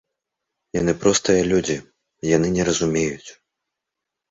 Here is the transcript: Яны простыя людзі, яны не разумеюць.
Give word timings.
Яны 0.81 0.95
простыя 1.03 1.43
людзі, 1.51 1.77
яны 2.33 2.47
не 2.59 2.63
разумеюць. 2.73 3.29